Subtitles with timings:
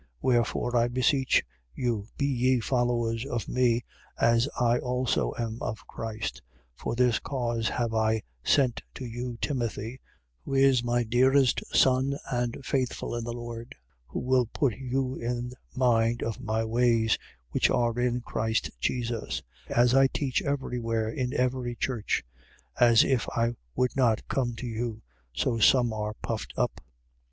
[0.19, 1.43] Wherefore, I beseech
[1.75, 3.83] you, be ye followers of me
[4.19, 6.41] as I also am of Christ.
[6.79, 6.79] 4:17.
[6.81, 10.01] For this cause have I sent to you Timothy,
[10.43, 13.75] who is my dearest son and faithful in the Lord.
[14.07, 17.19] Who will put you in mind of my ways,
[17.51, 22.23] which are in Christ Jesus: as I teach every where in every church.
[22.79, 22.87] 4:18.
[22.89, 26.81] As if I would not come to you, so some are puffed up.
[26.83, 26.85] 4:19.